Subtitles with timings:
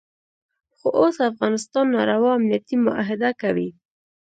[0.77, 3.69] خو اوس افغانستان ناروا امنیتي معاهده کوي.